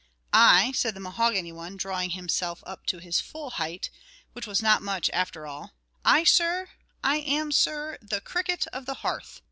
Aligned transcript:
"I," 0.33 0.71
said 0.71 0.95
the 0.95 0.99
mahogany 0.99 1.51
one, 1.51 1.77
drawing 1.77 2.09
himself 2.09 2.63
up 2.65 2.87
to 2.87 2.97
his 2.97 3.19
full 3.19 3.51
height, 3.51 3.91
which 4.33 4.47
was 4.47 4.59
not 4.63 4.81
much 4.81 5.11
after 5.13 5.45
all 5.45 5.73
"I, 6.03 6.23
sir 6.23 6.69
I 7.03 7.17
am, 7.17 7.51
sir, 7.51 7.99
the 8.01 8.19
cricket 8.19 8.65
of 8.73 8.87
the 8.87 8.95
hearth, 9.05 9.33
sir! 9.35 9.39